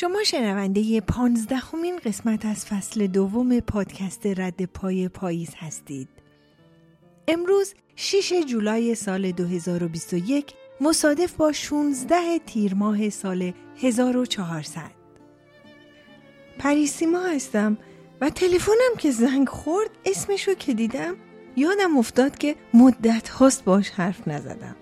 شما 0.00 0.24
شنونده 0.24 1.00
پانزدهمین 1.00 1.96
قسمت 2.04 2.46
از 2.46 2.66
فصل 2.66 3.06
دوم 3.06 3.60
پادکست 3.60 4.26
رد 4.26 4.64
پای 4.64 5.08
پاییز 5.08 5.50
هستید. 5.56 6.08
امروز 7.28 7.74
6 7.96 8.32
جولای 8.46 8.94
سال 8.94 9.30
2021 9.30 10.54
مصادف 10.80 11.32
با 11.32 11.52
16 11.52 12.38
تیر 12.46 12.74
ماه 12.74 13.10
سال 13.10 13.52
1400 13.82 14.90
پریسیما 16.58 17.22
هستم 17.22 17.78
و 18.20 18.30
تلفنم 18.30 18.96
که 18.98 19.10
زنگ 19.10 19.48
خورد 19.48 19.90
اسمشو 20.04 20.54
که 20.54 20.74
دیدم 20.74 21.16
یادم 21.56 21.98
افتاد 21.98 22.38
که 22.38 22.56
مدت 22.74 23.28
هاست 23.28 23.64
باش 23.64 23.90
حرف 23.90 24.28
نزدم 24.28 24.76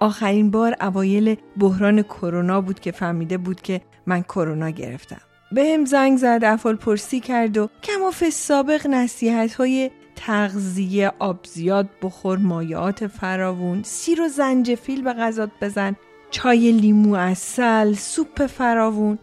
آخرین 0.00 0.50
بار 0.50 0.76
اوایل 0.80 1.36
بحران 1.56 2.02
کرونا 2.02 2.60
بود 2.60 2.80
که 2.80 2.92
فهمیده 2.92 3.38
بود 3.38 3.60
که 3.60 3.80
من 4.06 4.22
کرونا 4.22 4.70
گرفتم. 4.70 5.20
به 5.52 5.64
هم 5.74 5.84
زنگ 5.84 6.18
زد 6.18 6.40
افعال 6.44 6.76
پرسی 6.76 7.20
کرد 7.20 7.58
و 7.58 7.68
کماف 7.82 8.28
سابق 8.28 8.86
نصیحت 8.86 9.54
های 9.54 9.90
تغذیه 10.16 11.12
آب 11.18 11.38
زیاد 11.44 11.88
بخور 12.02 12.38
مایعات 12.38 13.06
فراوون 13.06 13.82
سیر 13.82 14.22
و 14.22 14.28
زنجفیل 14.28 15.02
به 15.02 15.12
غذات 15.12 15.50
بزن 15.60 15.96
چای 16.30 16.72
لیمو 16.72 17.14
اصل 17.14 17.92
سوپ 17.92 18.46
فراوون. 18.46 19.18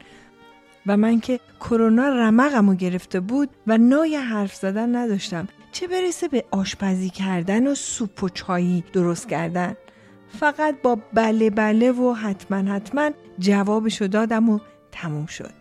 و 0.88 0.97
من 0.97 1.19
که 1.19 1.39
کرونا 1.59 2.09
رمقمو 2.09 2.75
گرفته 2.75 3.19
بود 3.19 3.50
و 3.67 3.78
نای 3.78 4.16
حرف 4.16 4.55
زدن 4.55 4.95
نداشتم 4.95 5.47
چه 5.72 5.88
برسه 5.88 6.28
به 6.28 6.45
آشپزی 6.52 7.09
کردن 7.09 7.67
و 7.67 7.75
سوپ 7.75 8.23
و 8.23 8.30
چایی 8.30 8.83
درست 8.94 9.30
کردن؟ 9.30 9.75
فقط 10.39 10.81
با 10.81 10.97
بله 11.14 11.50
بله 11.50 11.91
و 11.91 12.14
حتما 12.14 12.58
حتما 12.58 13.11
جوابشو 13.39 14.08
دادم 14.08 14.50
و 14.50 14.59
تموم 14.91 15.25
شد. 15.25 15.52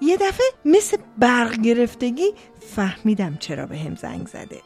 یه 0.00 0.16
دفعه 0.16 0.46
مثل 0.64 0.96
برق 1.18 1.56
گرفتگی 1.56 2.32
فهمیدم 2.60 3.36
چرا 3.36 3.66
به 3.66 3.78
هم 3.78 3.94
زنگ 3.94 4.26
زده. 4.26 4.60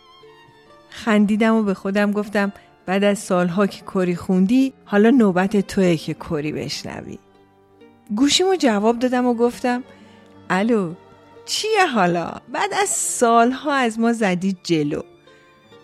خندیدم 0.89 1.55
و 1.55 1.63
به 1.63 1.75
خودم 1.75 2.13
گفتم 2.13 2.53
بعد 2.87 3.05
از 3.05 3.19
سالها 3.19 3.67
که 3.67 3.83
کری 3.83 4.17
خوندی 4.17 4.73
حالا 4.85 5.11
نوبت 5.11 5.57
توه 5.57 5.97
که 5.97 6.15
کری 6.15 6.53
بشنوی. 6.53 7.19
گوشیمو 8.17 8.57
جواب 8.57 8.99
دادم 8.99 9.27
و 9.27 9.35
گفتم 9.35 9.85
الو 10.51 10.95
چیه 11.47 11.87
حالا؟ 11.87 12.33
بعد 12.53 12.75
از 12.83 12.89
سالها 12.89 13.73
از 13.73 13.99
ما 14.01 14.13
زدید 14.13 14.59
جلو. 14.63 15.01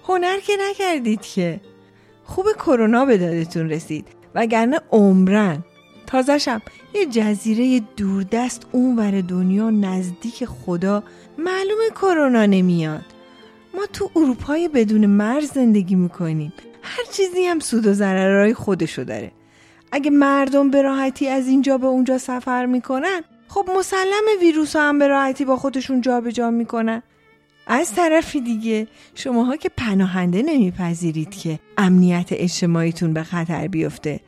هنر 0.08 0.40
که 0.40 0.52
نکردید 0.70 1.20
که؟ 1.20 1.60
خوب 2.30 2.46
کرونا 2.52 3.04
به 3.04 3.18
دادتون 3.18 3.70
رسید. 3.70 4.08
وگرنه 4.34 4.80
عمرن. 4.92 5.64
تازشم 6.06 6.62
یه 6.94 7.06
جزیره 7.06 7.86
دوردست 7.96 8.66
اونور 8.72 9.20
دنیا 9.20 9.70
نزدیک 9.70 10.44
خدا 10.44 11.02
معلومه 11.38 11.90
کرونا 11.94 12.46
نمیاد. 12.46 13.04
ما 13.74 13.86
تو 13.92 14.10
اروپای 14.16 14.68
بدون 14.68 15.06
مرز 15.06 15.52
زندگی 15.52 15.94
می‌کنیم. 15.94 16.52
هر 16.82 17.04
چیزی 17.12 17.46
هم 17.46 17.60
سود 17.60 17.86
و 17.86 17.92
ضررهای 17.92 18.54
خودشو 18.54 19.02
داره. 19.02 19.32
اگه 19.92 20.10
مردم 20.10 20.70
به 20.70 20.82
راحتی 20.82 21.28
از 21.28 21.48
اینجا 21.48 21.78
به 21.78 21.86
اونجا 21.86 22.18
سفر 22.18 22.66
می‌کنن 22.66 23.20
خب 23.48 23.70
مسلم 23.78 24.40
ویروس 24.40 24.76
هم 24.76 24.98
به 24.98 25.08
راحتی 25.08 25.44
با 25.44 25.56
خودشون 25.56 26.00
جابجا 26.00 26.30
جا 26.30 26.50
می‌کنن. 26.50 27.02
از 27.72 27.94
طرفی 27.94 28.40
دیگه 28.40 28.86
شماها 29.14 29.56
که 29.56 29.68
پناهنده 29.76 30.42
نمیپذیرید 30.42 31.30
که 31.30 31.58
امنیت 31.78 32.28
اجتماعیتون 32.30 33.12
به 33.12 33.22
خطر 33.22 33.68
بیفته. 33.68 34.20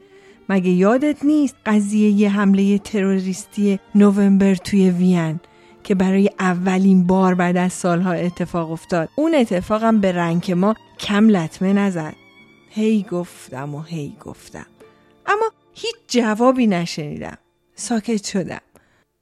مگه 0.49 0.71
یادت 0.71 1.25
نیست 1.25 1.57
قضیه 1.67 2.11
یه 2.11 2.31
حمله 2.31 2.79
تروریستی 2.79 3.79
نوامبر 3.95 4.55
توی 4.55 4.91
وین 4.91 5.41
که 5.85 5.95
برای 5.95 6.31
اولین 6.39 7.07
بار 7.07 7.35
بعد 7.35 7.57
از 7.57 7.73
سالها 7.73 8.13
اتفاق 8.13 8.71
افتاد؟ 8.71 9.09
اون 9.17 9.35
اتفاقم 9.35 10.01
به 10.01 10.13
رنگ 10.13 10.53
ما 10.53 10.75
کم 10.99 11.29
لطمه 11.29 11.73
نزد. 11.73 12.15
هی 12.71 13.07
گفتم 13.11 13.75
و 13.75 13.83
هی 13.83 14.17
گفتم. 14.21 14.67
اما 15.27 15.51
هیچ 15.75 15.97
جوابی 16.09 16.67
نشنیدم. 16.67 17.39
ساکت 17.75 18.25
شدم. 18.25 18.61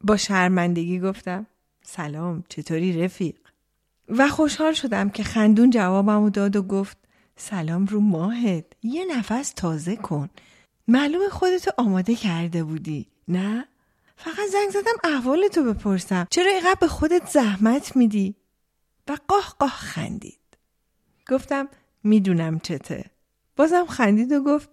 با 0.04 0.16
شرمندگی 0.16 1.00
گفتم 1.00 1.46
سلام 1.82 2.44
چطوری 2.48 3.02
رفیق؟ 3.02 3.34
و 4.10 4.28
خوشحال 4.28 4.72
شدم 4.72 5.10
که 5.10 5.22
خندون 5.22 5.70
جوابمو 5.70 6.30
داد 6.30 6.56
و 6.56 6.62
گفت 6.62 6.98
سلام 7.36 7.86
رو 7.86 8.00
ماهت 8.00 8.64
یه 8.82 9.04
نفس 9.16 9.52
تازه 9.52 9.96
کن. 9.96 10.28
معلوم 10.88 11.28
خودتو 11.28 11.70
آماده 11.78 12.14
کرده 12.14 12.64
بودی 12.64 13.06
نه؟ 13.28 13.68
فقط 14.16 14.48
زنگ 14.52 14.70
زدم 14.70 15.14
احوالتو 15.14 15.64
بپرسم. 15.64 16.26
چرا 16.30 16.50
اینقدر 16.50 16.76
به 16.80 16.88
خودت 16.88 17.30
زحمت 17.30 17.96
میدی؟ 17.96 18.34
و 19.08 19.16
قاه 19.28 19.54
قاه 19.58 19.70
خندید. 19.70 20.38
گفتم 21.28 21.68
می‌دونم 22.04 22.58
چته. 22.58 23.04
بازم 23.56 23.86
خندید 23.86 24.32
و 24.32 24.42
گفت 24.42 24.68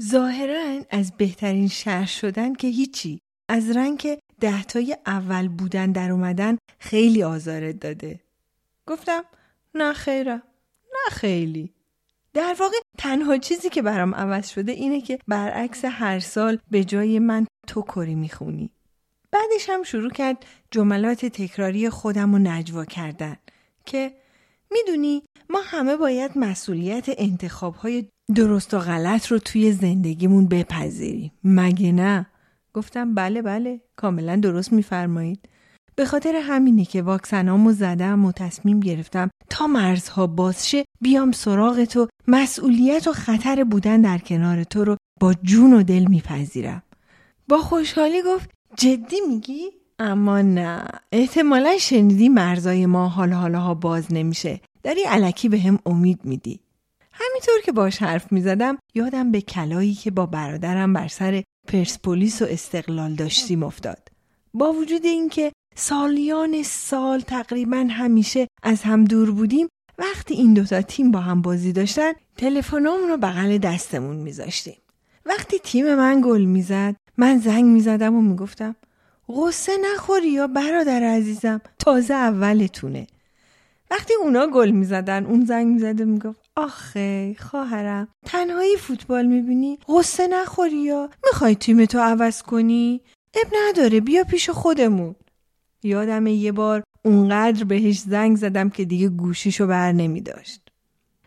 ظاهرا 0.00 0.80
از 0.90 1.12
بهترین 1.16 1.68
شهر 1.68 2.06
شدن 2.06 2.54
که 2.54 2.68
هیچی. 2.68 3.20
از 3.48 3.70
رنگ 3.76 4.18
دهتای 4.40 4.96
اول 5.06 5.48
بودن 5.48 5.92
در 5.92 6.10
اومدن 6.10 6.58
خیلی 6.78 7.22
آزارت 7.22 7.80
داده. 7.80 8.20
گفتم 8.86 9.24
نه 9.74 9.92
خیره 9.92 10.42
نه 10.92 11.10
خیلی. 11.10 11.74
در 12.34 12.56
واقع 12.60 12.76
تنها 12.98 13.36
چیزی 13.36 13.68
که 13.68 13.82
برام 13.82 14.14
عوض 14.14 14.48
شده 14.48 14.72
اینه 14.72 15.00
که 15.00 15.18
برعکس 15.28 15.84
هر 15.84 16.18
سال 16.18 16.58
به 16.70 16.84
جای 16.84 17.18
من 17.18 17.46
تو 17.66 17.82
کری 17.82 18.14
می‌خونی. 18.14 18.70
بعدش 19.32 19.70
هم 19.70 19.82
شروع 19.82 20.10
کرد 20.10 20.46
جملات 20.70 21.26
تکراری 21.26 21.90
خودم 21.90 22.32
رو 22.32 22.38
نجوا 22.38 22.84
کردن 22.84 23.36
که 23.84 24.12
می‌دونی 24.70 25.22
ما 25.50 25.60
همه 25.64 25.96
باید 25.96 26.38
مسئولیت 26.38 27.06
انتخاب 27.08 27.74
های 27.74 28.08
درست 28.34 28.74
و 28.74 28.78
غلط 28.78 29.26
رو 29.26 29.38
توی 29.38 29.72
زندگیمون 29.72 30.46
بپذیریم. 30.48 31.32
مگه 31.44 31.92
نه؟ 31.92 32.26
گفتم 32.74 33.14
بله 33.14 33.42
بله 33.42 33.80
کاملا 33.96 34.36
درست 34.36 34.72
میفرمایید. 34.72 35.48
به 35.96 36.04
خاطر 36.04 36.34
همینه 36.42 36.84
که 36.84 37.02
واکسنامو 37.02 37.72
زدم 37.72 38.24
و 38.24 38.32
تصمیم 38.32 38.80
گرفتم 38.80 39.30
تا 39.50 39.66
مرزها 39.66 40.26
بازشه 40.26 40.84
بیام 41.00 41.32
سراغ 41.32 41.84
تو 41.84 42.08
مسئولیت 42.28 43.06
و 43.06 43.12
خطر 43.12 43.64
بودن 43.64 44.00
در 44.00 44.18
کنار 44.18 44.64
تو 44.64 44.84
رو 44.84 44.96
با 45.20 45.34
جون 45.34 45.72
و 45.72 45.82
دل 45.82 46.04
میپذیرم. 46.08 46.82
با 47.48 47.58
خوشحالی 47.58 48.22
گفت 48.22 48.50
جدی 48.76 49.16
میگی؟ 49.28 49.70
اما 49.98 50.40
نه. 50.40 50.84
احتمالا 51.12 51.78
شنیدی 51.78 52.28
مرزای 52.28 52.86
ما 52.86 53.08
حال 53.08 53.32
حالاها 53.32 53.74
باز 53.74 54.12
نمیشه. 54.12 54.60
داری 54.82 55.02
علکی 55.02 55.48
به 55.48 55.60
هم 55.60 55.78
امید 55.86 56.24
میدی. 56.24 56.60
همینطور 57.12 57.54
که 57.64 57.72
باش 57.72 58.02
حرف 58.02 58.32
می‌زدم 58.32 58.78
یادم 58.94 59.32
به 59.32 59.40
کلایی 59.40 59.94
که 59.94 60.10
با 60.10 60.26
برادرم 60.26 60.92
بر 60.92 61.08
سر 61.08 61.42
پرسپولیس 61.68 62.42
و 62.42 62.44
استقلال 62.44 63.14
داشتیم 63.14 63.62
افتاد. 63.62 64.08
با 64.54 64.72
وجود 64.72 65.04
اینکه 65.04 65.52
سالیان 65.74 66.62
سال 66.62 67.20
تقریبا 67.20 67.86
همیشه 67.90 68.48
از 68.62 68.82
هم 68.82 69.04
دور 69.04 69.30
بودیم. 69.30 69.68
وقتی 69.98 70.34
این 70.34 70.54
دوتا 70.54 70.82
تیم 70.82 71.10
با 71.10 71.20
هم 71.20 71.42
بازی 71.42 71.72
داشتن 71.72 72.12
تلفنمون 72.36 73.08
رو 73.08 73.16
بغل 73.16 73.58
دستمون 73.58 74.16
میذاشتیم. 74.16 74.76
وقتی 75.26 75.58
تیم 75.58 75.94
من 75.94 76.20
گل 76.24 76.44
می‌زد 76.44 76.96
من 77.16 77.38
زنگ 77.38 77.64
می‌زدم 77.64 78.14
و 78.14 78.20
می‌گفتم 78.20 78.76
غصه 79.28 79.72
نخوری 79.92 80.28
یا 80.28 80.46
برادر 80.46 81.02
عزیزم؟ 81.02 81.60
تازه 81.78 82.14
اولتونه. 82.14 83.06
وقتی 83.90 84.14
اونا 84.14 84.46
گل 84.46 84.70
می‌زدن 84.70 85.26
اون 85.26 85.44
زنگ 85.44 85.66
می‌زده 85.66 86.04
می‌گفت 86.04 86.40
آخه 86.56 87.36
خواهرم 87.38 88.08
تنهایی 88.26 88.76
فوتبال 88.76 89.26
می‌بینی؟ 89.26 89.78
غصه 89.88 90.26
نخوری 90.26 90.76
یا؟ 90.76 91.10
می‌خوای 91.24 91.54
تیمتو 91.54 91.98
عوض 91.98 92.42
کنی؟ 92.42 93.00
اب 93.34 93.52
نداره 93.68 94.00
بیا 94.00 94.24
پیش 94.24 94.50
خودمون. 94.50 95.14
یادم 95.82 96.26
یه 96.26 96.52
بار 96.52 96.82
اونقدر 97.04 97.64
بهش 97.64 97.98
زنگ 97.98 98.36
زدم 98.36 98.70
که 98.70 98.84
دیگه 98.84 99.08
گوشیشو 99.08 99.66
بر 99.66 99.92
نمی 99.92 100.20
داشت. 100.20 100.60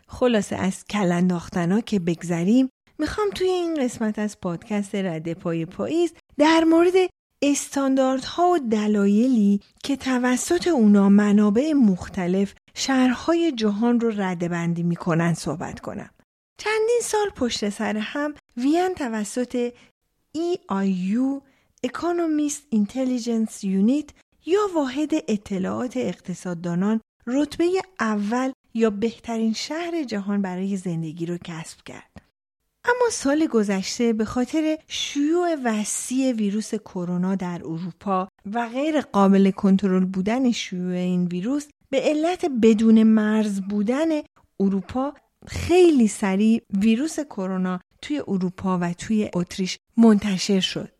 خلاصه 0.08 0.56
از 0.56 0.84
کلنداختنا 0.84 1.80
که 1.80 1.98
بگذریم 1.98 2.68
می‌خوام 2.98 3.30
توی 3.30 3.48
این 3.48 3.84
قسمت 3.84 4.18
از 4.18 4.40
پادکست 4.40 4.94
رده 4.94 5.34
پای 5.34 5.64
پاییز 5.64 6.12
در 6.38 6.64
مورد 6.64 6.94
استانداردها 7.42 8.48
و 8.48 8.58
دلایلی 8.58 9.60
که 9.84 9.96
توسط 9.96 10.68
اونا 10.68 11.08
منابع 11.08 11.72
مختلف 11.72 12.54
شهرهای 12.74 13.52
جهان 13.52 14.00
رو 14.00 14.12
رده 14.16 14.48
بندی 14.48 14.82
می‌کنن 14.82 15.34
صحبت 15.34 15.80
کنم. 15.80 16.10
چندین 16.58 17.00
سال 17.02 17.30
پشت 17.36 17.68
سر 17.68 17.96
هم 17.96 18.34
وین 18.56 18.94
توسط 18.96 19.72
EIU 20.36 21.42
Economist 21.86 22.62
Intelligence 22.74 23.62
Unit 23.62 24.12
یا 24.46 24.60
واحد 24.74 25.10
اطلاعات 25.28 25.96
اقتصاددانان 25.96 27.00
رتبه 27.26 27.64
اول 28.00 28.52
یا 28.74 28.90
بهترین 28.90 29.52
شهر 29.52 30.02
جهان 30.02 30.42
برای 30.42 30.76
زندگی 30.76 31.26
رو 31.26 31.38
کسب 31.44 31.78
کرد. 31.84 32.10
اما 32.84 33.10
سال 33.10 33.46
گذشته 33.46 34.12
به 34.12 34.24
خاطر 34.24 34.78
شیوع 34.88 35.56
وسیع 35.64 36.32
ویروس 36.32 36.74
کرونا 36.74 37.34
در 37.34 37.60
اروپا 37.64 38.28
و 38.52 38.68
غیر 38.68 39.00
قابل 39.00 39.50
کنترل 39.50 40.04
بودن 40.04 40.50
شیوع 40.50 40.94
این 40.94 41.26
ویروس 41.26 41.66
به 41.90 42.00
علت 42.00 42.44
بدون 42.62 43.02
مرز 43.02 43.60
بودن 43.60 44.08
اروپا 44.60 45.14
خیلی 45.46 46.08
سریع 46.08 46.62
ویروس 46.74 47.20
کرونا 47.20 47.80
توی 48.02 48.22
اروپا 48.28 48.78
و 48.78 48.92
توی 48.92 49.30
اتریش 49.34 49.78
منتشر 49.96 50.60
شد. 50.60 50.95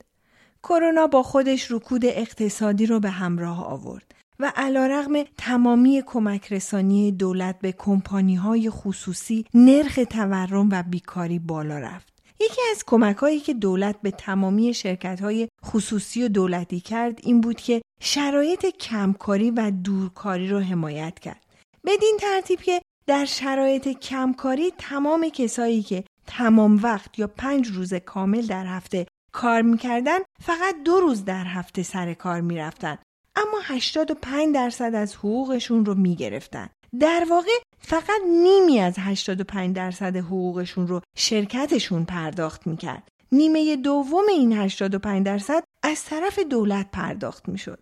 کرونا 0.68 1.06
با 1.06 1.22
خودش 1.22 1.70
رکود 1.70 2.04
اقتصادی 2.04 2.86
رو 2.86 3.00
به 3.00 3.10
همراه 3.10 3.66
آورد 3.66 4.14
و 4.40 4.52
علا 4.56 4.86
رغم 4.86 5.22
تمامی 5.38 6.02
کمک 6.06 6.52
رسانی 6.52 7.12
دولت 7.12 7.58
به 7.58 7.72
کمپانی 7.72 8.34
های 8.34 8.70
خصوصی 8.70 9.44
نرخ 9.54 9.98
تورم 10.10 10.68
و 10.72 10.82
بیکاری 10.82 11.38
بالا 11.38 11.78
رفت. 11.78 12.12
یکی 12.40 12.60
از 12.70 12.84
کمک 12.86 13.16
هایی 13.16 13.40
که 13.40 13.54
دولت 13.54 13.96
به 14.02 14.10
تمامی 14.10 14.74
شرکت 14.74 15.20
های 15.20 15.48
خصوصی 15.64 16.24
و 16.24 16.28
دولتی 16.28 16.80
کرد 16.80 17.20
این 17.22 17.40
بود 17.40 17.56
که 17.56 17.82
شرایط 18.00 18.66
کمکاری 18.66 19.50
و 19.50 19.72
دورکاری 19.84 20.48
رو 20.48 20.60
حمایت 20.60 21.18
کرد. 21.18 21.42
بدین 21.84 22.16
ترتیب 22.20 22.60
که 22.60 22.82
در 23.06 23.24
شرایط 23.24 23.88
کمکاری 23.88 24.72
تمام 24.78 25.28
کسایی 25.28 25.82
که 25.82 26.04
تمام 26.26 26.80
وقت 26.82 27.18
یا 27.18 27.26
پنج 27.26 27.68
روز 27.68 27.94
کامل 27.94 28.46
در 28.46 28.66
هفته 28.66 29.06
کار 29.36 29.62
می‌کردن 29.62 30.18
فقط 30.42 30.82
دو 30.84 31.00
روز 31.00 31.24
در 31.24 31.44
هفته 31.44 31.82
سر 31.82 32.14
کار 32.14 32.40
می‌رفتن. 32.40 32.98
اما 33.36 33.58
85 33.62 34.54
درصد 34.54 34.94
از 34.94 35.14
حقوقشون 35.14 35.84
رو 35.84 35.94
می‌گرفتن. 35.94 36.68
در 37.00 37.26
واقع 37.30 37.50
فقط 37.78 38.20
نیمی 38.42 38.80
از 38.80 38.94
85 38.98 39.76
درصد 39.76 40.16
حقوقشون 40.16 40.88
رو 40.88 41.00
شرکتشون 41.16 42.04
پرداخت 42.04 42.66
می‌کرد. 42.66 43.08
نیمه 43.32 43.76
دوم 43.76 44.24
این 44.28 44.52
85 44.52 45.26
درصد 45.26 45.64
از 45.82 46.04
طرف 46.04 46.38
دولت 46.38 46.86
پرداخت 46.92 47.48
می‌شد. 47.48 47.78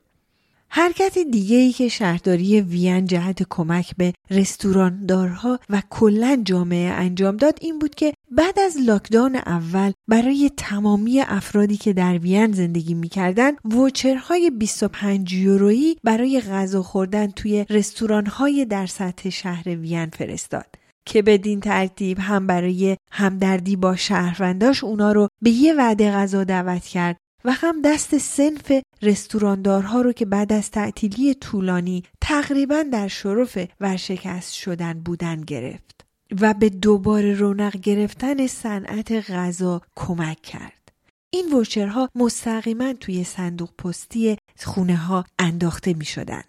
حرکت 0.76 1.18
دیگه 1.18 1.56
ای 1.56 1.72
که 1.72 1.88
شهرداری 1.88 2.60
وین 2.60 3.04
جهت 3.04 3.42
کمک 3.50 3.96
به 3.96 4.12
رستوراندارها 4.30 5.58
و 5.70 5.82
کلا 5.90 6.42
جامعه 6.44 6.92
انجام 6.92 7.36
داد 7.36 7.58
این 7.60 7.78
بود 7.78 7.94
که 7.94 8.14
بعد 8.30 8.58
از 8.58 8.76
لاکداون 8.86 9.36
اول 9.36 9.92
برای 10.08 10.50
تمامی 10.56 11.20
افرادی 11.20 11.76
که 11.76 11.92
در 11.92 12.18
وین 12.18 12.52
زندگی 12.52 12.94
می‌کردن 12.94 13.52
ووچرهای 13.64 14.50
25 14.50 15.32
یورویی 15.32 15.96
برای 16.04 16.40
غذا 16.40 16.82
خوردن 16.82 17.26
توی 17.26 17.66
رستورانهای 17.70 18.64
در 18.64 18.86
سطح 18.86 19.30
شهر 19.30 19.68
وین 19.68 20.06
فرستاد. 20.06 20.66
که 21.06 21.22
بدین 21.22 21.60
ترتیب 21.60 22.18
هم 22.20 22.46
برای 22.46 22.96
همدردی 23.10 23.76
با 23.76 23.96
شهرونداش 23.96 24.84
اونا 24.84 25.12
رو 25.12 25.28
به 25.42 25.50
یه 25.50 25.74
وعده 25.74 26.10
غذا 26.10 26.44
دعوت 26.44 26.84
کرد 26.84 27.16
و 27.44 27.52
هم 27.52 27.82
دست 27.82 28.18
سنف 28.18 28.72
رستوراندارها 29.02 30.00
رو 30.00 30.12
که 30.12 30.24
بعد 30.24 30.52
از 30.52 30.70
تعطیلی 30.70 31.34
طولانی 31.34 32.02
تقریبا 32.20 32.82
در 32.82 33.08
شرف 33.08 33.58
ورشکست 33.80 34.52
شدن 34.54 34.92
بودن 34.92 35.40
گرفت 35.40 36.04
و 36.40 36.54
به 36.54 36.68
دوباره 36.68 37.34
رونق 37.34 37.76
گرفتن 37.76 38.46
صنعت 38.46 39.30
غذا 39.30 39.80
کمک 39.96 40.42
کرد. 40.42 40.92
این 41.30 41.52
ووچرها 41.52 42.08
مستقیما 42.14 42.92
توی 42.92 43.24
صندوق 43.24 43.70
پستی 43.78 44.36
خونه 44.64 44.96
ها 44.96 45.24
انداخته 45.38 45.94
می 45.94 46.04
شدن. 46.04 46.42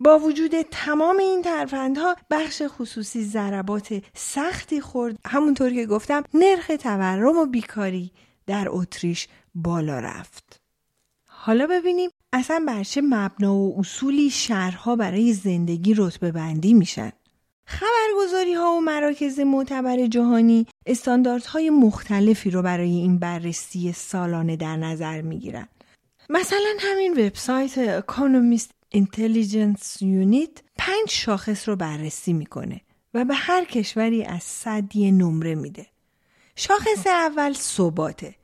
با 0.00 0.18
وجود 0.18 0.62
تمام 0.70 1.18
این 1.18 1.42
ترفندها 1.42 2.16
بخش 2.30 2.62
خصوصی 2.66 3.24
ضربات 3.24 4.02
سختی 4.14 4.80
خورد 4.80 5.18
همونطور 5.26 5.70
که 5.70 5.86
گفتم 5.86 6.22
نرخ 6.34 6.70
تورم 6.80 7.38
و 7.38 7.46
بیکاری 7.46 8.10
در 8.46 8.66
اتریش 8.70 9.28
بالا 9.56 9.98
رفت. 9.98 10.56
حالا 11.28 11.66
ببینیم 11.66 12.10
اصلا 12.32 12.64
بر 12.66 12.84
چه 12.84 13.00
مبنا 13.00 13.54
و 13.54 13.78
اصولی 13.78 14.30
شهرها 14.30 14.96
برای 14.96 15.32
زندگی 15.32 15.94
رتبه 15.98 16.32
بندی 16.32 16.74
میشن. 16.74 17.12
خبرگزاری 17.66 18.54
ها 18.54 18.72
و 18.72 18.80
مراکز 18.80 19.40
معتبر 19.40 20.06
جهانی 20.06 20.66
استانداردهای 20.86 21.70
مختلفی 21.70 22.50
رو 22.50 22.62
برای 22.62 22.90
این 22.90 23.18
بررسی 23.18 23.92
سالانه 23.92 24.56
در 24.56 24.76
نظر 24.76 25.20
می‌گیرن. 25.20 25.68
مثلا 26.30 26.76
همین 26.78 27.12
وبسایت 27.12 27.78
اکونومیست 27.78 28.70
اینتلیجنس 28.88 30.02
یونیت 30.02 30.62
پنج 30.78 31.10
شاخص 31.10 31.68
رو 31.68 31.76
بررسی 31.76 32.32
می‌کنه 32.32 32.80
و 33.14 33.24
به 33.24 33.34
هر 33.34 33.64
کشوری 33.64 34.24
از 34.24 34.42
صد 34.42 34.96
نمره 34.96 35.54
میده. 35.54 35.86
شاخص 36.56 37.06
اول 37.06 37.52
ثباته 37.52 38.34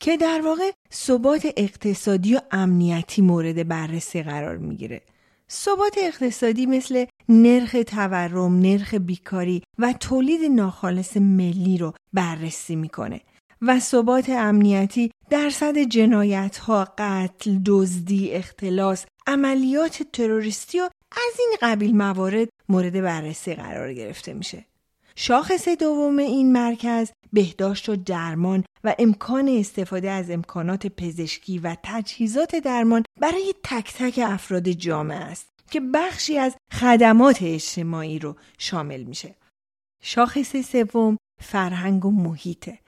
که 0.00 0.16
در 0.16 0.40
واقع 0.44 0.70
ثبات 0.92 1.46
اقتصادی 1.56 2.34
و 2.34 2.40
امنیتی 2.50 3.22
مورد 3.22 3.68
بررسی 3.68 4.22
قرار 4.22 4.56
می‌گیره. 4.56 5.02
ثبات 5.50 5.98
اقتصادی 5.98 6.66
مثل 6.66 7.04
نرخ 7.28 7.76
تورم، 7.86 8.58
نرخ 8.58 8.94
بیکاری 8.94 9.62
و 9.78 9.92
تولید 9.92 10.50
ناخالص 10.50 11.16
ملی 11.16 11.78
رو 11.78 11.94
بررسی 12.12 12.76
می‌کنه 12.76 13.20
و 13.62 13.80
ثبات 13.80 14.28
امنیتی 14.28 15.10
درصد 15.30 15.78
جنایت 15.78 16.56
ها، 16.56 16.88
قتل، 16.98 17.58
دزدی، 17.66 18.30
اختلاس، 18.30 19.06
عملیات 19.26 20.02
تروریستی 20.02 20.80
و 20.80 20.88
از 21.12 21.34
این 21.38 21.56
قبیل 21.62 21.96
موارد 21.96 22.48
مورد 22.68 23.00
بررسی 23.00 23.54
قرار 23.54 23.94
گرفته 23.94 24.34
میشه. 24.34 24.64
شاخص 25.18 25.68
دوم 25.68 26.18
این 26.18 26.52
مرکز 26.52 27.10
بهداشت 27.32 27.88
و 27.88 27.96
درمان 27.96 28.64
و 28.84 28.94
امکان 28.98 29.48
استفاده 29.48 30.10
از 30.10 30.30
امکانات 30.30 30.86
پزشکی 30.86 31.58
و 31.58 31.76
تجهیزات 31.82 32.56
درمان 32.56 33.02
برای 33.20 33.54
تک 33.64 33.94
تک 33.94 34.20
افراد 34.22 34.68
جامعه 34.68 35.18
است 35.18 35.46
که 35.70 35.80
بخشی 35.80 36.38
از 36.38 36.56
خدمات 36.72 37.38
اجتماعی 37.42 38.18
رو 38.18 38.36
شامل 38.58 39.02
میشه. 39.02 39.34
شاخص 40.02 40.56
سوم 40.56 41.16
فرهنگ 41.42 42.04
و 42.04 42.10
محیطه. 42.10 42.78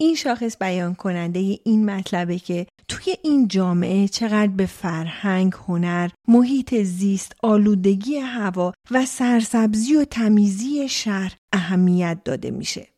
این 0.00 0.14
شاخص 0.14 0.56
بیان 0.60 0.94
کننده 0.94 1.58
این 1.64 1.90
مطلبه 1.90 2.38
که 2.38 2.66
توی 2.88 3.14
این 3.22 3.48
جامعه 3.48 4.08
چقدر 4.08 4.52
به 4.52 4.66
فرهنگ، 4.66 5.52
هنر، 5.68 6.10
محیط 6.28 6.74
زیست، 6.74 7.32
آلودگی 7.42 8.16
هوا 8.16 8.72
و 8.90 9.06
سرسبزی 9.06 9.96
و 9.96 10.04
تمیزی 10.04 10.88
شهر 10.88 11.36
اهمیت 11.52 12.18
داده 12.24 12.50
میشه. 12.50 12.88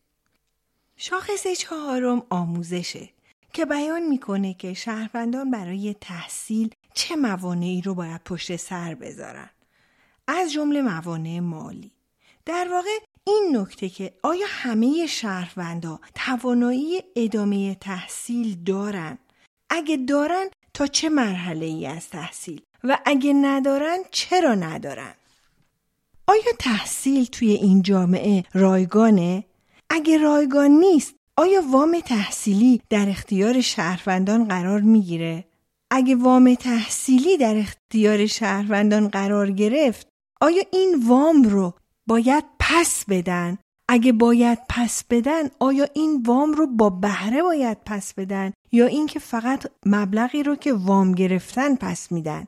شاخص 0.97 1.47
چهارم 1.47 2.23
آموزشه 2.31 3.09
که 3.53 3.65
بیان 3.65 4.03
می‌کنه 4.03 4.55
که 4.55 4.75
شهروندان 4.75 5.51
برای 5.51 5.95
تحصیل 6.01 6.75
چه 6.95 7.17
موانعی 7.17 7.83
رو 7.83 7.95
باید 7.95 8.25
پشت 8.25 8.57
سر 8.57 8.95
بذارن. 8.95 9.51
از 10.29 10.53
جمله 10.53 10.83
موانع 10.83 11.41
مالی. 11.41 11.93
در 12.45 12.69
واقع 12.71 12.99
این 13.27 13.57
نکته 13.57 13.89
که 13.89 14.15
آیا 14.23 14.47
همه 14.49 15.07
شهروندا 15.07 16.01
توانایی 16.15 17.03
ادامه 17.17 17.75
تحصیل 17.75 18.65
دارن؟ 18.65 19.19
اگه 19.71 19.97
دارن 19.97 20.47
تا 20.75 20.87
چه 20.87 21.09
مرحله 21.09 21.67
ای 21.67 21.87
از 21.87 22.09
تحصیل 22.09 22.63
و 22.85 22.99
اگه 23.05 23.33
ندارن 23.33 23.99
چرا 24.11 24.55
ندارن؟ 24.55 25.15
آیا 26.27 26.53
تحصیل 26.59 27.25
توی 27.25 27.51
این 27.51 27.83
جامعه 27.83 28.45
رایگانه؟ 28.55 29.45
اگه 29.91 30.19
رایگان 30.19 30.71
نیست 30.71 31.15
آیا 31.37 31.63
وام 31.73 32.01
تحصیلی 32.01 32.83
در 32.91 33.09
اختیار 33.09 33.61
شهروندان 33.61 34.49
قرار 34.49 34.81
می‌گیره؟ 34.81 35.45
اگه 35.91 36.17
وام 36.17 36.55
تحصیلی 36.55 37.37
در 37.37 37.57
اختیار 37.57 38.27
شهروندان 38.27 39.09
قرار 39.09 39.51
گرفت 39.51 40.09
آیا 40.41 40.63
این 40.73 41.05
وام 41.09 41.43
رو 41.43 41.75
باید 42.07 42.45
پس 42.59 43.05
بدن؟ 43.09 43.59
اگه 43.89 44.13
باید 44.13 44.59
پس 44.69 45.05
بدن 45.11 45.51
آیا 45.59 45.87
این 45.95 46.23
وام 46.27 46.53
رو 46.53 46.67
با 46.67 46.91
بهره 46.91 47.43
باید 47.43 47.79
پس 47.87 48.15
بدن 48.15 48.53
یا 48.73 48.87
اینکه 48.87 49.19
فقط 49.19 49.67
مبلغی 49.87 50.43
رو 50.43 50.57
که 50.57 50.73
وام 50.73 51.13
گرفتن 51.13 51.77
پس 51.77 52.13
میدن 52.13 52.47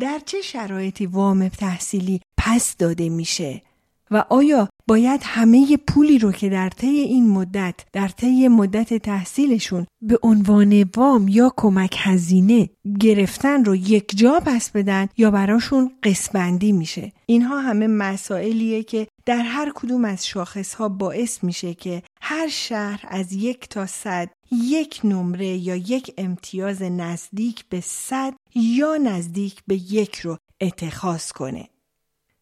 در 0.00 0.18
چه 0.18 0.40
شرایطی 0.40 1.06
وام 1.06 1.48
تحصیلی 1.48 2.20
پس 2.46 2.76
داده 2.76 3.08
میشه. 3.08 3.62
و 4.10 4.24
آیا 4.30 4.68
باید 4.88 5.20
همه 5.24 5.76
پولی 5.76 6.18
رو 6.18 6.32
که 6.32 6.48
در 6.48 6.68
طی 6.68 6.86
این 6.86 7.28
مدت 7.28 7.74
در 7.92 8.08
طی 8.08 8.48
مدت 8.48 8.94
تحصیلشون 8.94 9.86
به 10.02 10.18
عنوان 10.22 10.84
وام 10.96 11.28
یا 11.28 11.52
کمک 11.56 11.96
هزینه 11.98 12.70
گرفتن 13.00 13.64
رو 13.64 13.76
یک 13.76 14.18
جا 14.18 14.40
پس 14.46 14.70
بدن 14.70 15.08
یا 15.16 15.30
براشون 15.30 15.90
قسمندی 16.02 16.72
میشه؟ 16.72 17.12
اینها 17.26 17.60
همه 17.60 17.86
مسائلیه 17.86 18.82
که 18.82 19.06
در 19.26 19.42
هر 19.42 19.72
کدوم 19.74 20.04
از 20.04 20.26
شاخص 20.26 20.74
ها 20.74 20.88
باعث 20.88 21.44
میشه 21.44 21.74
که 21.74 22.02
هر 22.20 22.48
شهر 22.48 23.04
از 23.08 23.32
یک 23.32 23.68
تا 23.68 23.86
صد 23.86 24.30
یک 24.52 25.00
نمره 25.04 25.46
یا 25.46 25.76
یک 25.76 26.14
امتیاز 26.18 26.82
نزدیک 26.82 27.64
به 27.68 27.80
صد 27.80 28.34
یا 28.54 28.96
نزدیک 28.96 29.62
به 29.66 29.74
یک 29.92 30.16
رو 30.16 30.36
اتخاذ 30.60 31.30
کنه. 31.30 31.68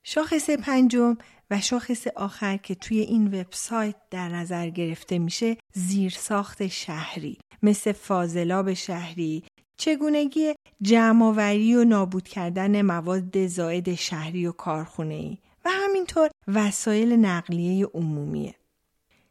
شاخص 0.06 0.50
پنجم 0.50 1.16
و 1.50 1.60
شاخص 1.60 2.06
آخر 2.06 2.56
که 2.56 2.74
توی 2.74 2.98
این 2.98 3.26
وبسایت 3.26 3.94
در 4.10 4.28
نظر 4.28 4.68
گرفته 4.68 5.18
میشه 5.18 5.56
زیرساخت 5.72 6.66
شهری 6.66 7.38
مثل 7.62 7.92
فاضلاب 7.92 8.72
شهری 8.74 9.42
چگونگی 9.76 10.54
جمعآوری 10.82 11.74
و 11.74 11.84
نابود 11.84 12.28
کردن 12.28 12.82
مواد 12.82 13.46
زائد 13.46 13.94
شهری 13.94 14.46
و 14.46 14.52
کارخونه 14.52 15.14
ای 15.14 15.38
و 15.64 15.70
همینطور 15.70 16.30
وسایل 16.48 17.12
نقلیه 17.12 17.86
عمومیه. 17.94 18.54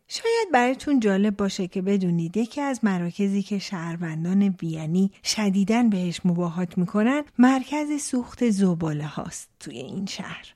شاید 0.07 0.51
براتون 0.53 0.99
جالب 0.99 1.37
باشه 1.37 1.67
که 1.67 1.81
بدونید 1.81 2.37
یکی 2.37 2.61
از 2.61 2.79
مراکزی 2.83 3.41
که 3.41 3.59
شهروندان 3.59 4.55
وینی 4.61 5.11
شدیداً 5.23 5.83
بهش 5.83 6.21
مباهات 6.25 6.77
می‌کنن 6.77 7.23
مرکز 7.37 8.01
سوخت 8.01 8.49
زباله 8.49 9.05
هاست 9.05 9.49
توی 9.59 9.77
این 9.77 10.05
شهر. 10.05 10.53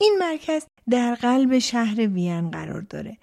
این 0.00 0.16
مرکز 0.20 0.62
در 0.90 1.14
قلب 1.14 1.58
شهر 1.58 2.00
وین 2.00 2.50
قرار 2.50 2.80
داره. 2.80 3.16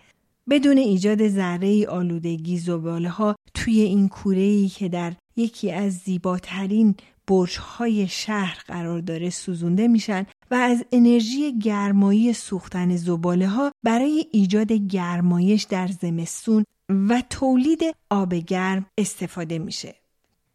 بدون 0.49 0.77
ایجاد 0.77 1.27
ذره 1.27 1.87
آلودگی 1.87 2.57
زباله 2.57 3.09
ها 3.09 3.35
توی 3.53 3.81
این 3.81 4.09
کوره 4.09 4.41
ای 4.41 4.67
که 4.67 4.89
در 4.89 5.13
یکی 5.35 5.71
از 5.71 5.93
زیباترین 5.93 6.95
برج‌های 7.27 8.07
شهر 8.07 8.63
قرار 8.67 8.99
داره 8.99 9.29
سوزونده 9.29 9.87
میشن 9.87 10.25
و 10.51 10.55
از 10.55 10.85
انرژی 10.91 11.59
گرمایی 11.59 12.33
سوختن 12.33 12.95
زباله 12.95 13.47
ها 13.47 13.71
برای 13.83 14.25
ایجاد 14.31 14.71
گرمایش 14.71 15.63
در 15.63 15.87
زمستون 15.87 16.65
و 16.89 17.23
تولید 17.29 17.81
آب 18.09 18.33
گرم 18.33 18.85
استفاده 18.97 19.59
میشه. 19.59 19.95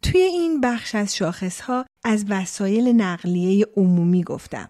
توی 0.01 0.21
این 0.21 0.61
بخش 0.61 0.95
از 0.95 1.15
شاخص 1.15 1.61
ها 1.61 1.85
از 2.03 2.25
وسایل 2.29 2.87
نقلیه 2.87 3.67
عمومی 3.77 4.23
گفتم. 4.23 4.69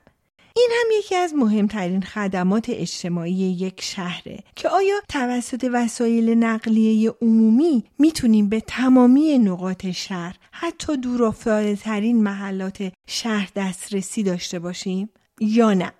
این 0.55 0.69
هم 0.71 0.99
یکی 0.99 1.15
از 1.15 1.33
مهمترین 1.33 2.01
خدمات 2.01 2.65
اجتماعی 2.69 3.33
یک 3.33 3.81
شهره 3.81 4.39
که 4.55 4.69
آیا 4.69 4.95
توسط 5.09 5.69
وسایل 5.73 6.29
نقلیه 6.29 7.13
عمومی 7.21 7.83
می‌تونیم 7.99 8.49
به 8.49 8.59
تمامی 8.59 9.37
نقاط 9.37 9.85
شهر 9.85 10.35
حتی 10.51 10.97
دور 10.97 11.31
ترین 11.75 12.23
محلات 12.23 12.93
شهر 13.07 13.49
دسترسی 13.55 14.23
داشته 14.23 14.59
باشیم 14.59 15.09
یا 15.39 15.73
نه 15.73 15.93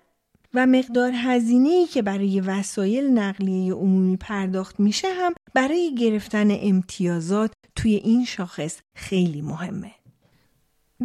و 0.54 0.66
مقدار 0.66 1.12
هزینه 1.14 1.68
ای 1.68 1.86
که 1.86 2.02
برای 2.02 2.40
وسایل 2.40 3.04
نقلیه 3.04 3.74
عمومی 3.74 4.16
پرداخت 4.16 4.80
میشه 4.80 5.08
هم 5.08 5.32
برای 5.54 5.94
گرفتن 5.94 6.48
امتیازات 6.50 7.52
توی 7.76 7.94
این 7.94 8.24
شاخص 8.24 8.80
خیلی 8.94 9.42
مهمه. 9.42 10.01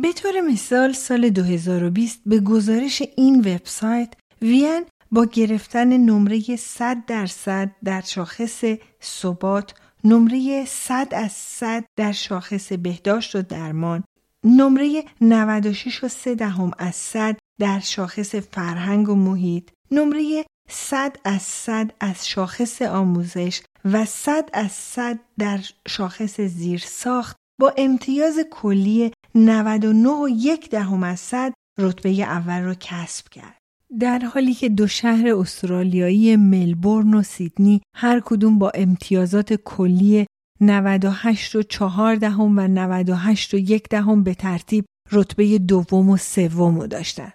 به 0.01 0.13
طور 0.13 0.42
مثال 0.42 0.92
سال 0.92 1.30
2020 1.30 2.22
به 2.25 2.39
گزارش 2.39 3.04
این 3.16 3.39
وبسایت 3.39 4.13
وین 4.42 4.86
با 5.12 5.25
گرفتن 5.25 5.98
نمره 5.98 6.56
100 6.56 7.06
درصد 7.06 7.72
در 7.84 8.01
شاخص 8.01 8.63
ثبات 9.04 9.74
نمره 10.04 10.66
100 10.66 11.08
از 11.12 11.32
100 11.32 11.86
در 11.96 12.12
شاخص 12.12 12.72
بهداشت 12.72 13.36
و 13.36 13.42
درمان 13.42 14.04
نمره 14.44 15.04
96 15.22 16.04
و 16.04 16.08
3 16.08 16.36
دهم 16.36 16.72
از 16.77 16.96
100 16.96 17.38
در 17.60 17.80
شاخص 17.80 18.36
فرهنگ 18.36 19.10
و 19.10 19.16
محیط 19.16 19.70
نمره 19.92 20.46
100 20.70 21.16
از 21.24 21.42
100 21.42 21.94
از 22.00 22.27
شاخص 22.27 22.82
آموزش 22.82 23.62
و 23.86 24.06
100 24.06 24.50
از 24.54 24.72
100 24.72 25.20
در 25.39 25.60
شاخص 25.88 26.42
زیرساخت 26.42 27.38
با 27.60 27.74
امتیاز 27.78 28.40
کلی 28.52 29.12
99 29.36 30.10
و 30.10 30.30
یک 30.30 30.70
دهم 30.70 31.04
از 31.04 31.20
صد 31.20 31.54
رتبه 31.80 32.10
اول 32.10 32.62
را 32.62 32.76
کسب 32.80 33.30
کرد. 33.30 33.58
در 34.00 34.20
حالی 34.20 34.54
که 34.54 34.70
دو 34.70 34.88
شهر 34.88 35.36
استرالیایی 35.36 36.36
ملبورن 36.36 37.14
و 37.14 37.24
سیدنی 37.24 37.82
هر 37.96 38.22
کدوم 38.26 38.60
با 38.60 38.72
امتیازات 38.76 39.54
کلی 39.54 40.26
98 40.62 41.56
و 41.56 41.64
4 41.64 42.16
دهم 42.16 42.60
و 42.60 42.68
98 42.68 43.54
و 43.54 43.58
یک 43.58 43.90
دهم 43.90 44.24
به 44.24 44.34
ترتیب 44.34 44.86
رتبه 45.12 45.58
دوم 45.58 46.10
و 46.10 46.18
سوم 46.18 46.88
داشتند. 46.88 47.34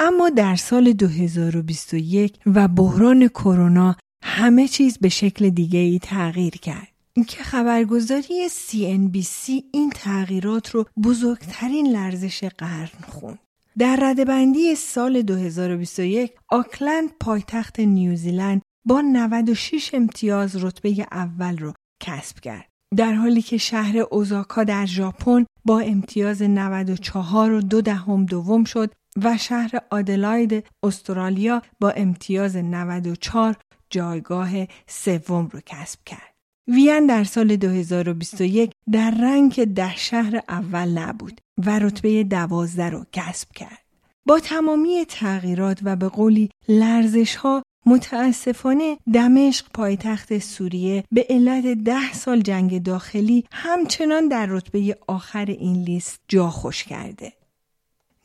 اما 0.00 0.30
در 0.30 0.56
سال 0.56 0.92
2021 0.92 2.38
و 2.46 2.68
بحران 2.68 3.28
کرونا 3.28 3.96
همه 4.22 4.68
چیز 4.68 4.98
به 4.98 5.08
شکل 5.08 5.50
دیگه 5.50 5.78
ای 5.78 5.98
تغییر 5.98 6.56
کرد. 6.56 6.97
که 7.24 7.42
خبرگزاری 7.42 8.48
CNBC 8.48 9.62
این 9.72 9.90
تغییرات 9.90 10.70
رو 10.70 10.86
بزرگترین 11.04 11.86
لرزش 11.86 12.44
قرن 12.44 13.00
خوند. 13.08 13.38
در 13.78 13.98
ردبندی 14.02 14.74
سال 14.74 15.22
2021 15.22 16.32
آکلند 16.48 17.10
پایتخت 17.20 17.80
نیوزیلند 17.80 18.62
با 18.84 19.00
96 19.00 19.90
امتیاز 19.94 20.64
رتبه 20.64 21.06
اول 21.12 21.58
رو 21.58 21.72
کسب 22.02 22.40
کرد. 22.40 22.68
در 22.96 23.12
حالی 23.12 23.42
که 23.42 23.58
شهر 23.58 23.98
اوزاکا 23.98 24.64
در 24.64 24.86
ژاپن 24.86 25.46
با 25.64 25.80
امتیاز 25.80 26.42
94 26.42 27.52
و 27.52 27.60
دو 27.60 27.80
دهم 27.80 28.24
دوم 28.24 28.64
شد 28.64 28.90
و 29.22 29.38
شهر 29.38 29.70
آدلاید 29.90 30.66
استرالیا 30.82 31.62
با 31.80 31.90
امتیاز 31.90 32.56
94 32.56 33.56
جایگاه 33.90 34.50
سوم 34.86 35.48
رو 35.52 35.60
کسب 35.66 35.98
کرد. 36.06 36.37
وین 36.68 37.06
در 37.06 37.24
سال 37.24 37.56
2021 37.56 38.70
در 38.92 39.10
رنگ 39.10 39.64
ده 39.64 39.96
شهر 39.96 40.42
اول 40.48 40.88
نبود 40.88 41.40
و 41.66 41.78
رتبه 41.78 42.24
دوازده 42.24 42.90
رو 42.90 43.04
کسب 43.12 43.48
کرد. 43.52 43.84
با 44.26 44.40
تمامی 44.40 45.04
تغییرات 45.08 45.78
و 45.82 45.96
به 45.96 46.08
قولی 46.08 46.50
لرزش 46.68 47.36
ها 47.36 47.62
متاسفانه 47.86 48.98
دمشق 49.14 49.66
پایتخت 49.74 50.38
سوریه 50.38 51.04
به 51.12 51.26
علت 51.30 51.66
ده 51.66 52.12
سال 52.12 52.40
جنگ 52.40 52.82
داخلی 52.82 53.44
همچنان 53.52 54.28
در 54.28 54.46
رتبه 54.46 54.98
آخر 55.06 55.44
این 55.44 55.82
لیست 55.82 56.20
جا 56.28 56.50
خوش 56.50 56.84
کرده. 56.84 57.32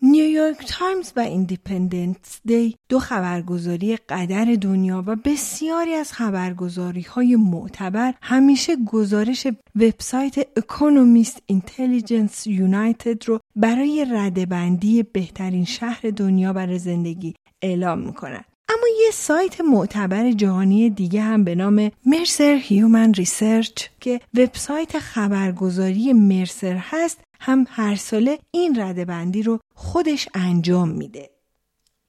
نیویورک 0.05 0.57
تایمز 0.67 1.11
و 1.15 1.19
Independence 1.19 2.41
Day 2.45 2.75
دو 2.89 2.99
خبرگزاری 2.99 3.95
قدر 3.95 4.57
دنیا 4.61 5.03
و 5.07 5.15
بسیاری 5.15 5.93
از 5.93 6.13
خبرگزاری 6.13 7.01
های 7.01 7.35
معتبر 7.35 8.13
همیشه 8.21 8.75
گزارش 8.75 9.47
وبسایت 9.75 10.47
Economist 10.57 11.41
Intelligence 11.45 12.47
United 12.47 13.27
رو 13.27 13.39
برای 13.55 14.05
رده‌بندی 14.11 15.03
بهترین 15.03 15.65
شهر 15.65 16.01
دنیا 16.15 16.53
برای 16.53 16.79
زندگی 16.79 17.33
اعلام 17.61 17.99
می‌کنن. 17.99 18.43
اما 18.69 18.87
یه 19.05 19.11
سایت 19.11 19.61
معتبر 19.61 20.31
جهانی 20.31 20.89
دیگه 20.89 21.21
هم 21.21 21.43
به 21.43 21.55
نام 21.55 21.91
Mercer 22.05 22.59
Human 22.61 23.13
Research 23.13 23.85
که 23.99 24.21
وبسایت 24.33 24.99
خبرگزاری 24.99 26.13
Mercer 26.13 26.75
هست 26.79 27.19
هم 27.45 27.65
هر 27.69 27.95
ساله 27.95 28.39
این 28.51 28.81
ردبندی 28.81 29.43
رو 29.43 29.59
خودش 29.75 30.29
انجام 30.33 30.89
میده. 30.89 31.29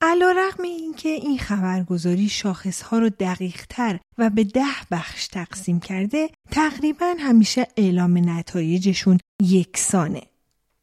علا 0.00 0.30
رقم 0.30 0.62
این 0.62 0.94
که 0.94 1.08
این 1.08 1.38
خبرگزاری 1.38 2.28
شاخصها 2.28 2.98
رو 2.98 3.08
دقیق 3.08 3.66
تر 3.68 4.00
و 4.18 4.30
به 4.30 4.44
ده 4.44 4.76
بخش 4.90 5.26
تقسیم 5.26 5.80
کرده 5.80 6.30
تقریبا 6.50 7.14
همیشه 7.18 7.66
اعلام 7.76 8.30
نتایجشون 8.30 9.18
یکسانه. 9.42 10.22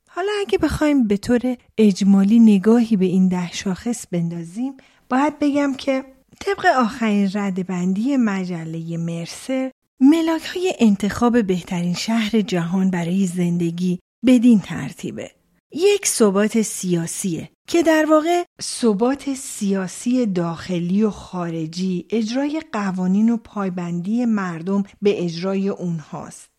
حالا 0.10 0.32
اگه 0.42 0.58
بخوایم 0.58 1.08
به 1.08 1.18
طور 1.18 1.58
اجمالی 1.78 2.40
نگاهی 2.40 2.98
به 2.98 3.06
این 3.06 3.28
ده 3.28 3.52
شاخص 3.52 4.08
بندازیم 4.12 4.74
باید 5.10 5.40
بگم 5.40 5.74
که 5.74 6.06
طبق 6.40 6.66
آخرین 6.66 7.30
ردبندی 7.34 8.18
مجله 8.18 8.98
مرسر 8.98 9.72
ملاک 10.00 10.46
های 10.46 10.74
انتخاب 10.80 11.48
بهترین 11.48 11.94
شهر 11.94 12.42
جهان 12.42 12.92
برای 12.92 13.28
زندگی 13.28 14.00
بدین 14.26 14.60
ترتیبه. 14.60 15.32
یک 15.72 16.08
ثبات 16.08 16.62
سیاسیه 16.62 17.50
که 17.68 17.84
در 17.84 18.06
واقع 18.10 18.44
ثبات 18.62 19.34
سیاسی 19.34 20.26
داخلی 20.26 21.04
و 21.04 21.10
خارجی 21.10 22.06
اجرای 22.10 22.62
قوانین 22.72 23.30
و 23.30 23.38
پایبندی 23.38 24.26
مردم 24.26 24.84
به 25.02 25.26
اجرای 25.26 25.70
اونهاست. 25.70 26.50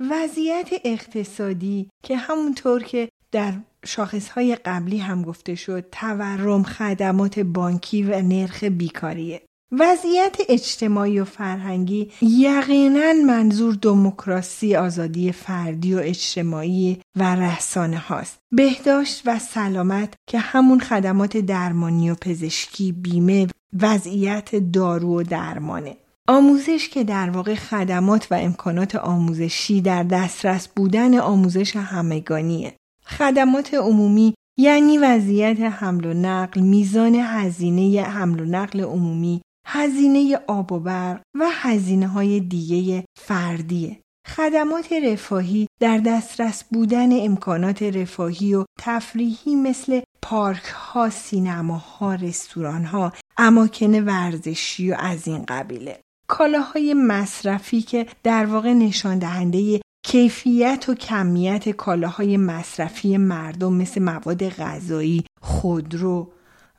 وضعیت 0.00 0.68
اقتصادی 0.84 1.88
که 2.02 2.16
همونطور 2.16 2.82
که 2.82 3.08
در 3.32 3.54
شاخصهای 3.84 4.56
قبلی 4.56 4.98
هم 4.98 5.22
گفته 5.22 5.54
شد 5.54 5.88
تورم 5.92 6.62
خدمات 6.62 7.38
بانکی 7.38 8.02
و 8.02 8.22
نرخ 8.22 8.64
بیکاریه. 8.64 9.45
وضعیت 9.72 10.36
اجتماعی 10.48 11.20
و 11.20 11.24
فرهنگی 11.24 12.10
یقینا 12.22 13.12
منظور 13.26 13.74
دموکراسی 13.74 14.76
آزادی 14.76 15.32
فردی 15.32 15.94
و 15.94 15.98
اجتماعی 15.98 17.00
و 17.16 17.36
رسانه 17.36 17.98
هاست. 17.98 18.38
بهداشت 18.52 19.22
و 19.26 19.38
سلامت 19.38 20.14
که 20.28 20.38
همون 20.38 20.80
خدمات 20.80 21.36
درمانی 21.36 22.10
و 22.10 22.14
پزشکی 22.14 22.92
بیمه 22.92 23.46
وضعیت 23.80 24.56
دارو 24.56 25.20
و 25.20 25.22
درمانه. 25.22 25.96
آموزش 26.28 26.88
که 26.88 27.04
در 27.04 27.30
واقع 27.30 27.54
خدمات 27.54 28.26
و 28.30 28.34
امکانات 28.34 28.96
آموزشی 28.96 29.80
در 29.80 30.02
دسترس 30.02 30.68
بودن 30.68 31.18
آموزش 31.18 31.76
همگانیه. 31.76 32.76
خدمات 33.06 33.74
عمومی 33.74 34.34
یعنی 34.58 34.98
وضعیت 34.98 35.60
حمل 35.60 36.04
و 36.04 36.14
نقل، 36.14 36.60
میزان 36.60 37.14
هزینه 37.14 38.02
حمل 38.02 38.40
و 38.40 38.44
نقل 38.44 38.80
عمومی، 38.80 39.42
هزینه 39.68 40.38
آب 40.46 40.72
و 40.72 40.78
برق 40.78 41.20
و 41.34 41.48
هزینه 41.52 42.06
های 42.06 42.40
دیگه 42.40 43.04
فردیه. 43.18 44.00
خدمات 44.26 44.92
رفاهی 44.92 45.66
در 45.80 45.98
دسترس 45.98 46.64
بودن 46.64 47.24
امکانات 47.24 47.82
رفاهی 47.82 48.54
و 48.54 48.64
تفریحی 48.80 49.54
مثل 49.54 50.00
پارک 50.22 50.64
ها، 50.64 51.10
سینما 51.10 51.76
ها، 51.76 52.14
رستوران 52.14 52.84
ها، 52.84 53.12
اماکن 53.38 54.04
ورزشی 54.04 54.90
و 54.90 54.96
از 54.98 55.28
این 55.28 55.44
قبیله. 55.48 56.00
کالاهای 56.28 56.94
مصرفی 56.94 57.82
که 57.82 58.06
در 58.22 58.46
واقع 58.46 58.72
نشان 58.72 59.18
دهنده 59.18 59.80
کیفیت 60.04 60.88
و 60.88 60.94
کمیت 60.94 61.68
کالاهای 61.68 62.36
مصرفی 62.36 63.16
مردم 63.16 63.72
مثل 63.72 64.02
مواد 64.02 64.48
غذایی، 64.48 65.24
خودرو 65.40 66.32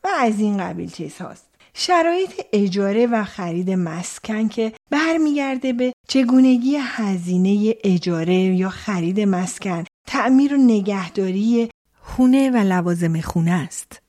و 0.03 0.07
از 0.19 0.39
این 0.39 0.57
قبیل 0.57 0.91
چیز 0.91 1.17
هاست. 1.17 1.46
شرایط 1.79 2.41
اجاره 2.53 3.07
و 3.07 3.23
خرید 3.23 3.71
مسکن 3.71 4.47
که 4.47 4.73
برمیگرده 4.89 5.73
به 5.73 5.93
چگونگی 6.07 6.77
هزینه 6.81 7.75
اجاره 7.83 8.35
یا 8.35 8.69
خرید 8.69 9.19
مسکن، 9.19 9.83
تعمیر 10.07 10.53
و 10.53 10.57
نگهداری 10.57 11.69
خونه 12.01 12.49
و 12.49 12.55
لوازم 12.57 13.21
خونه 13.21 13.51
است. 13.51 14.01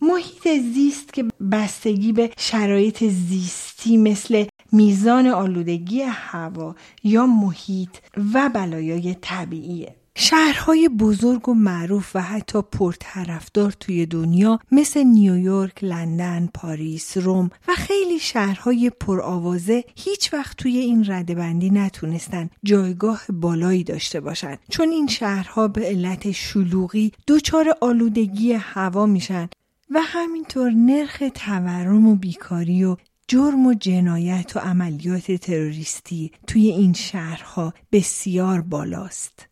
محیط 0.00 0.48
زیست 0.74 1.12
که 1.12 1.24
بستگی 1.52 2.12
به 2.12 2.30
شرایط 2.38 3.04
زیستی 3.04 3.96
مثل 3.96 4.44
میزان 4.72 5.26
آلودگی 5.26 6.02
هوا 6.02 6.74
یا 7.04 7.26
محیط 7.26 7.96
و 8.34 8.50
بلایای 8.54 9.16
طبیعیه. 9.20 9.94
شهرهای 10.18 10.88
بزرگ 10.88 11.48
و 11.48 11.54
معروف 11.54 12.10
و 12.16 12.22
حتی 12.22 12.62
پرطرفدار 12.72 13.72
توی 13.72 14.06
دنیا 14.06 14.58
مثل 14.72 15.02
نیویورک، 15.02 15.84
لندن، 15.84 16.48
پاریس، 16.54 17.16
روم 17.16 17.50
و 17.68 17.72
خیلی 17.76 18.18
شهرهای 18.18 18.90
پرآوازه 18.90 19.84
هیچ 19.96 20.34
وقت 20.34 20.56
توی 20.56 20.78
این 20.78 21.04
ردبندی 21.08 21.70
نتونستن 21.70 22.50
جایگاه 22.64 23.22
بالایی 23.28 23.84
داشته 23.84 24.20
باشند 24.20 24.58
چون 24.70 24.88
این 24.88 25.06
شهرها 25.06 25.68
به 25.68 25.86
علت 25.86 26.32
شلوغی 26.32 27.12
دچار 27.28 27.76
آلودگی 27.80 28.52
هوا 28.52 29.06
میشن 29.06 29.48
و 29.90 30.00
همینطور 30.02 30.70
نرخ 30.70 31.22
تورم 31.34 32.08
و 32.08 32.14
بیکاری 32.14 32.84
و 32.84 32.96
جرم 33.28 33.66
و 33.66 33.74
جنایت 33.74 34.56
و 34.56 34.58
عملیات 34.58 35.32
تروریستی 35.32 36.32
توی 36.46 36.70
این 36.70 36.92
شهرها 36.92 37.74
بسیار 37.92 38.60
بالاست. 38.60 39.48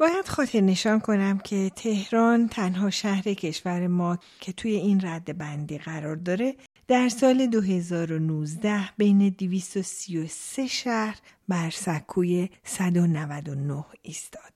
باید 0.00 0.28
خاطر 0.28 0.60
نشان 0.60 1.00
کنم 1.00 1.38
که 1.38 1.70
تهران 1.76 2.48
تنها 2.48 2.90
شهر 2.90 3.22
کشور 3.22 3.86
ما 3.86 4.18
که 4.40 4.52
توی 4.52 4.70
این 4.70 5.00
رد 5.06 5.38
بندی 5.38 5.78
قرار 5.78 6.16
داره 6.16 6.54
در 6.88 7.08
سال 7.08 7.46
2019 7.46 8.80
بین 8.96 9.28
233 9.28 10.66
شهر 10.66 11.18
بر 11.48 11.70
سکوی 11.70 12.48
199 12.64 13.84
ایستاد 14.02 14.52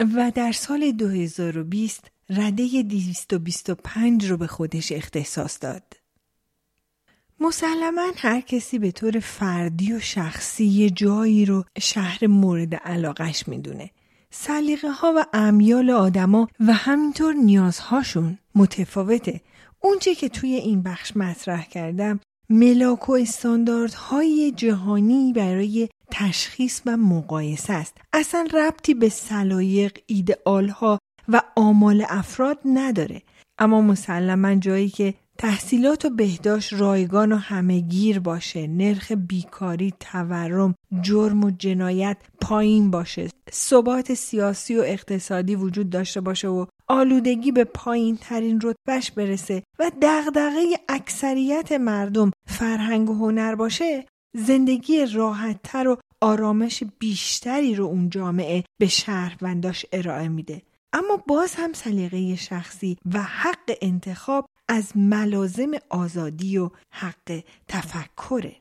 و 0.00 0.32
در 0.34 0.52
سال 0.52 0.92
2020 0.92 2.10
رده 2.30 2.82
225 2.82 4.30
رو 4.30 4.36
به 4.36 4.46
خودش 4.46 4.92
اختصاص 4.92 5.58
داد. 5.60 5.96
مسلما 7.40 8.12
هر 8.16 8.40
کسی 8.40 8.78
به 8.78 8.90
طور 8.90 9.18
فردی 9.18 9.92
و 9.92 10.00
شخصی 10.00 10.64
یه 10.64 10.90
جایی 10.90 11.44
رو 11.44 11.64
شهر 11.78 12.26
مورد 12.26 12.74
علاقش 12.74 13.48
می‌دونه. 13.48 13.90
سلیقه 14.32 14.90
ها 14.90 15.12
و 15.16 15.24
امیال 15.32 15.90
آدما 15.90 16.48
و 16.60 16.72
همینطور 16.72 17.34
نیازهاشون 17.34 18.38
متفاوته. 18.54 19.40
اونچه 19.80 20.14
که 20.14 20.28
توی 20.28 20.54
این 20.54 20.82
بخش 20.82 21.16
مطرح 21.16 21.64
کردم 21.66 22.20
ملاک 22.50 23.08
و 23.08 23.12
استانداردهای 23.12 24.52
جهانی 24.56 25.32
برای 25.32 25.88
تشخیص 26.10 26.80
و 26.86 26.96
مقایسه 26.96 27.72
است. 27.72 27.96
اصلا 28.12 28.48
ربطی 28.52 28.94
به 28.94 29.08
سلایق، 29.08 29.98
ایدئالها 30.06 30.98
و 31.28 31.42
آمال 31.56 32.04
افراد 32.08 32.58
نداره. 32.64 33.22
اما 33.58 33.80
مسلما 33.80 34.54
جایی 34.54 34.88
که 34.88 35.14
تحصیلات 35.40 36.04
و 36.04 36.10
بهداشت 36.10 36.72
رایگان 36.72 37.32
و 37.32 37.36
همهگیر 37.36 38.20
باشه 38.20 38.66
نرخ 38.66 39.12
بیکاری 39.12 39.94
تورم 40.00 40.74
جرم 41.02 41.44
و 41.44 41.50
جنایت 41.50 42.16
پایین 42.40 42.90
باشه. 42.90 43.28
ثبات 43.52 44.14
سیاسی 44.14 44.76
و 44.76 44.80
اقتصادی 44.80 45.54
وجود 45.54 45.90
داشته 45.90 46.20
باشه 46.20 46.48
و 46.48 46.66
آلودگی 46.88 47.52
به 47.52 47.64
پایین 47.64 48.16
ترین 48.16 48.60
رتبهش 48.62 49.10
برسه 49.10 49.62
و 49.78 49.90
دغدغه 50.02 50.62
اکثریت 50.88 51.72
مردم 51.72 52.30
فرهنگ 52.46 53.10
و 53.10 53.14
هنر 53.14 53.54
باشه 53.54 54.06
زندگی 54.36 55.06
راحتتر 55.06 55.88
و 55.88 55.96
آرامش 56.20 56.82
بیشتری 56.98 57.74
رو 57.74 57.84
اون 57.84 58.10
جامعه 58.10 58.64
به 58.80 58.86
شهرونداش 58.86 59.86
ارائه 59.92 60.28
میده. 60.28 60.62
اما 60.92 61.16
باز 61.28 61.54
هم 61.54 61.72
سلیقه 61.72 62.36
شخصی 62.36 62.96
و 63.14 63.22
حق 63.22 63.76
انتخاب 63.82 64.46
از 64.72 64.96
ملازم 64.96 65.70
آزادی 65.88 66.58
و 66.58 66.70
حق 66.90 67.42
تفکره. 67.68 68.56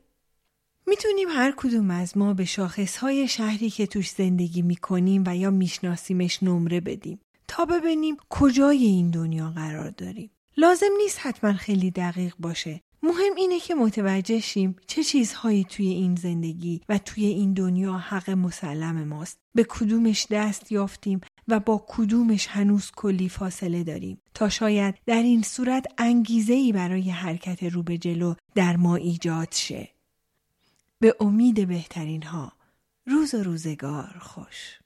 می‌تونیم 0.87 1.29
هر 1.29 1.53
کدوم 1.57 1.91
از 1.91 2.17
ما 2.17 2.33
به 2.33 2.45
شاخصهای 2.45 3.27
شهری 3.27 3.69
که 3.69 3.87
توش 3.87 4.09
زندگی 4.09 4.61
می‌کنیم 4.61 5.23
و 5.27 5.35
یا 5.35 5.49
میشناسیمش 5.49 6.43
نمره 6.43 6.79
بدیم 6.79 7.19
تا 7.47 7.65
ببینیم 7.65 8.17
کجای 8.29 8.85
این 8.85 9.11
دنیا 9.11 9.49
قرار 9.49 9.89
داریم. 9.89 10.31
لازم 10.57 10.89
نیست 10.97 11.19
حتما 11.21 11.53
خیلی 11.53 11.91
دقیق 11.91 12.33
باشه. 12.39 12.81
مهم 13.03 13.35
اینه 13.37 13.59
که 13.59 13.75
متوجه 13.75 14.39
شیم 14.39 14.75
چه 14.87 15.03
چیزهایی 15.03 15.63
توی 15.63 15.87
این 15.87 16.15
زندگی 16.15 16.81
و 16.89 16.97
توی 16.97 17.25
این 17.25 17.53
دنیا 17.53 17.97
حق 17.97 18.29
مسلم 18.29 19.03
ماست. 19.03 19.39
به 19.55 19.63
کدومش 19.69 20.27
دست 20.31 20.71
یافتیم 20.71 21.21
و 21.47 21.59
با 21.59 21.85
کدومش 21.87 22.47
هنوز 22.47 22.91
کلی 22.95 23.29
فاصله 23.29 23.83
داریم 23.83 24.21
تا 24.33 24.49
شاید 24.49 24.95
در 25.05 25.23
این 25.23 25.41
صورت 25.41 25.85
انگیزه 25.97 26.71
برای 26.73 27.09
حرکت 27.09 27.63
رو 27.63 27.83
به 27.83 27.97
جلو 27.97 28.33
در 28.55 28.75
ما 28.77 28.95
ایجاد 28.95 29.51
شه. 29.51 29.89
به 30.99 31.15
امید 31.19 31.67
بهترین 31.67 32.23
ها 32.23 32.53
روز 33.05 33.33
و 33.33 33.43
روزگار 33.43 34.17
خوش. 34.21 34.79